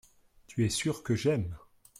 [0.47, 1.55] tu es sûr que j'aime.